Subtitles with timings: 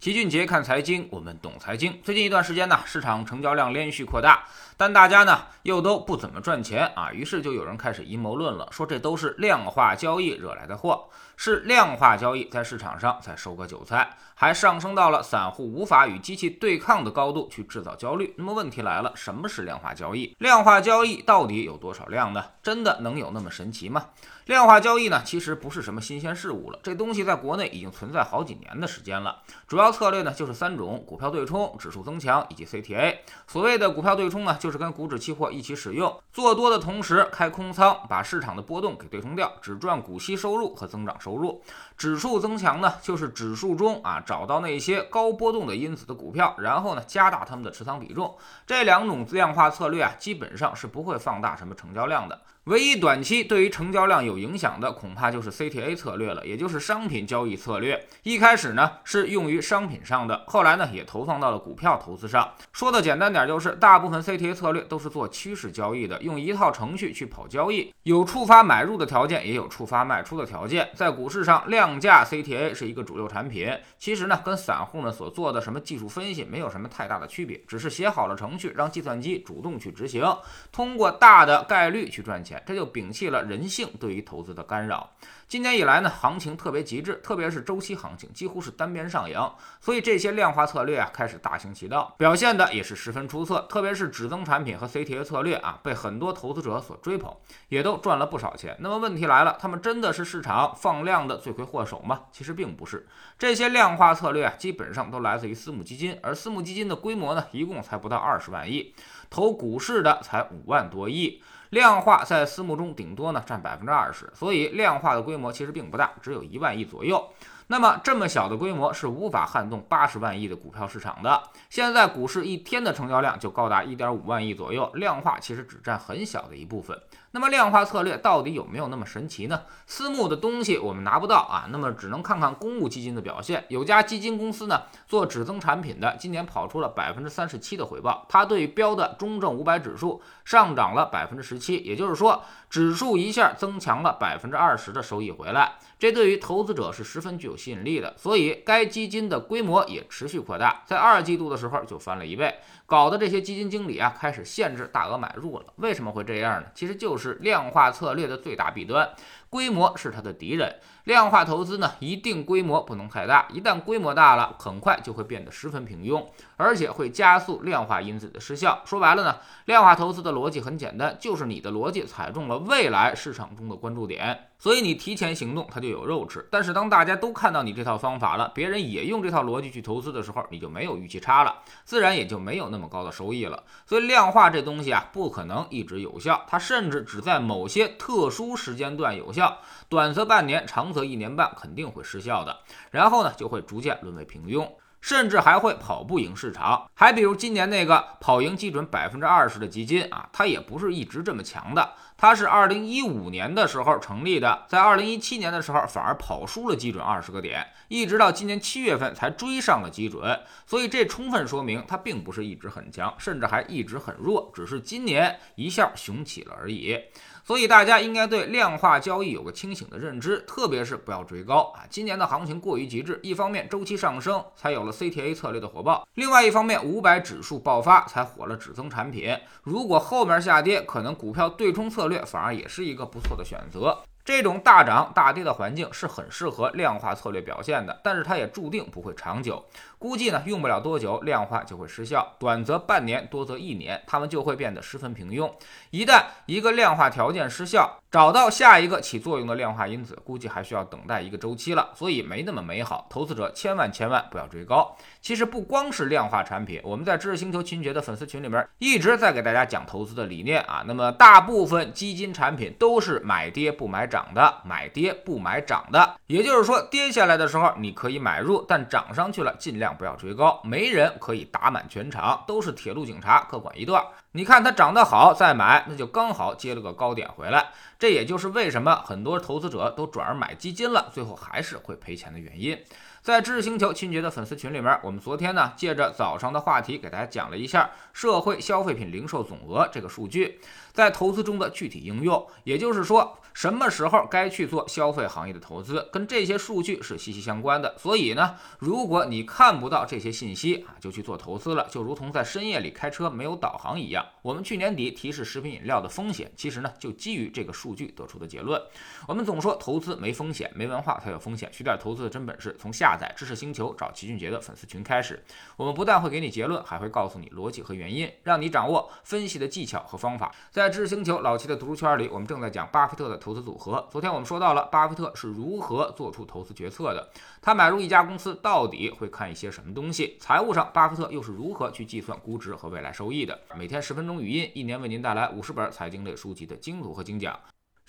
[0.00, 2.00] 齐俊杰看财经，我们懂财经。
[2.02, 18.34] 最近一段时间呢，市场成交量连续扩大，但大家呢又都不怎么赚钱啊，于是就有人开始阴谋论了，说这都是量化交易惹来的祸，是量化交易在市场上在收割韭菜，还上升到了散户无法与机器对抗的高度去制造焦虑。
[18.38, 20.34] 那么问题来了，什么是量化交易？
[20.38, 22.42] 量化交易到底有多少量呢？
[22.62, 24.06] 真的能有那么神奇吗？
[24.46, 29.42] 量化交易呢，其实不是什么新鲜事物了，这东西在国内已经存在好几年的时间了。
[29.68, 33.18] 主要策略呢就是三种：股票对冲、指数增强以及 CTA。
[33.46, 41.62] 所谓的股票对冲呢，就是跟股指期货一起使用，做多的同时开空仓，把市场的波动给对冲掉，只赚股息收入和增长收入。
[42.00, 48.38] 指数增强呢，就是指数中啊找到那些高波动的因子的股票，然后呢加大它们的持仓比重。
[48.66, 52.40] 这两种量化策略啊，基本上是不会放大什么成交量的。
[52.64, 58.06] 唯一短期对于成交量有影响的，恐怕就是 CTA 策略了，也就是商品交易策略。
[58.22, 62.52] 一开始呢是用于商品上的，后来呢也投放到了股票投资上。
[62.72, 70.90] 说的简单点，就是大部分 CTA 策略都是做趋势交易的，用一套程序去跑交易，有触发买入的条件，也有触发卖出的条件。
[70.94, 73.74] 在股市上，量价 CTA 是一个主流产品。
[73.98, 80.22] 其实呢，跟散户呢所做的什么技术分析没有什么太大的区别，只是写好了程序，让计算机主动去执行，
[80.70, 82.62] 通过大的概率去赚钱。
[82.66, 85.10] 这就摒弃了人性对于投资的干扰。
[85.48, 93.66] 今年以来呢，行情特别极致，特别是周期行情，几乎是单边上扬，所以这些量化策略啊开始大行其道，表现的也是十分出色。
[93.68, 97.34] 特别是指增产品和 CTA 策略啊，被很多投资者所追捧，
[97.68, 98.76] 也都赚了不少钱。
[98.78, 102.22] 那么问题来了，他们真的是市场放量的罪魁祸手吗？
[102.30, 103.06] 其实并不是，
[103.38, 108.94] 这些量化策略啊，基本上都来自于私募基金，而私募基金的规模呢，一共才不到二十万亿，
[109.30, 111.42] 投股市的才五万多亿。
[111.70, 117.30] 量化在私募中顶多呢占百分之二十，所以量化的规模其实并不大，只有一万亿左右。
[117.68, 121.40] 那么这么小的规模是无法撼动八十万亿的股票市场的。
[121.68, 127.00] 现在股市一天的成交量就高达一点五万亿左右，量化其实只占很小的一部分。
[127.30, 129.62] 那么量化策略到底有没有那么神奇呢？
[129.86, 133.64] 私募的东西我们拿不到啊，那么只能看看公募基金的表现。
[133.68, 148.14] 有家基金公司呢做指增产品的，今年跑出了百分之三十七的回报，它对标的中证五百指数上涨了百分之十七，也就是说指数一下增强了百分之二十的收益回来，这对于投资者是十分具有吸引力的。
[148.16, 155.66] 所以该基金的规模也持续扩大，在二季度的时候就翻了一倍，搞得这些基金经理啊开始限制大额买入了。
[155.76, 156.68] 为什么会这样呢？
[156.74, 157.40] 其实就是。
[157.40, 159.08] 量化策略的最大弊端，
[159.48, 160.76] 规模是它的敌人。
[161.04, 166.24] 量化投资呢，一定规模不能太大，一旦规模大了，很快就会变得十分平庸，
[166.56, 168.82] 而且会加速量化因子的失效。
[168.84, 176.46] 说白了呢，量化投资的逻辑很简单，就是你的逻辑踩中了未来市场中的关注点，所以你提前行动，它就有肉吃。
[176.52, 181.54] 但是当大家都看到你这套方法了，别人也用这套逻辑去投资的时候，你就没有预期差了，
[181.84, 183.64] 自然也就没有那么高的收益了。
[183.86, 189.56] 所以量化这东西啊，不可能一直有效，它甚至只在某些特殊时间段有效，
[189.88, 190.90] 短则半年，长。
[190.90, 192.58] 则一年半肯定会失效的，
[192.90, 194.68] 然后呢就会逐渐沦为平庸，
[195.00, 196.88] 甚至还会跑不赢市场。
[196.94, 210.40] 还比如今年那个跑赢基准百分之二十的基金啊，它也不是一直这么强的，它是二零一五年的时候成立的，在二零一七年的时候反而跑输了基准二十个点，一直到今年七月份才追上了基准。
[210.66, 216.98] 所以这充分说明它并不是一直很强，甚至还一直很弱，只是今年一下雄起了而已。
[217.42, 221.82] 所以大家应该对量化交易有个清醒的认知，特别是不要追高啊！
[221.88, 229.36] 今年的行情过于极致，一方面周期上升才有了 CTA 策略的火爆，另外一方面五百指数爆发才火了指增产品。
[229.62, 234.02] 如果后面下跌，可能股票对冲策略反而也是一个不错的选择。
[234.24, 239.64] 这种大涨大跌的环境是很适合量化策略表现的，但是它也注定不会长久。
[239.98, 245.50] 估计呢，用不了多久，量化就会失效，短则半年，多则一年，它们就会变得十分平庸。
[245.90, 253.06] 一旦一个量化条件失效，找到下一个起作用的量化因子，估计还需要等待一个周期了，所以没那么美好。
[253.10, 254.96] 投资者千万千万不要追高。
[255.20, 260.82] 其实不光是量化产品，我们在知识星球群学的粉丝群里面一直在给大家讲投资的理念啊。
[260.86, 269.96] 那么大部分基金产品都是买跌不买涨的，买跌不买涨的，也就是说跌下来的时候你可以买入，但涨上去了尽量。
[270.00, 274.02] 不要追高，没人可以打满全场，都是铁路警察，各管一段。
[274.32, 277.68] 你看它涨得好再买，那就刚好接了个高点回来。
[277.98, 282.78] 这也就是为什么很多投资者都转而买基金了，最后还是会赔钱的原因。
[283.22, 290.58] 在知识星球清洁的粉丝群里面，我们昨天呢借着早上的话题给大家讲了一下社会消费品零售总额这个数据
[290.94, 297.94] 在投资中的具体应用，也就是说什么时候该去做消费行业的投资，跟这些数据是息息相关的。
[297.98, 304.24] 所以呢，如果你看不到这些信息啊，就去做投资了，就如同在深夜里开车没有导航一样。
[304.40, 308.80] 我们去年底提示食品饮料的风险，其实呢就基于这个数据得出的结论。
[309.28, 311.70] 我们总说投资没风险，没文化才有风险。
[311.70, 315.42] 学点投资的真本事，从下下载知识星球找齐俊杰的粉丝群开始。
[315.76, 320.54] 我们不但会给你结论，还会告诉你逻辑和原因，让你掌握分析的技巧和方法。
[320.70, 324.06] 在知识星球老齐的读书圈里，我们正在讲巴菲特的投资组合。
[324.12, 327.30] 昨天我们说到了巴菲特是如何做出投资决策的，
[327.60, 330.36] 他买入一家公司到底会看一些什么东西？
[330.38, 333.58] 财务上，巴菲特又是如何去计算估值和未来收益的？
[333.74, 337.58] 每天十分钟语音，一年为您带来五十本财经类书籍的精读和精讲。